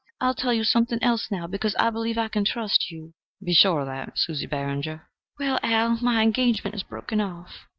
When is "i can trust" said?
2.17-2.89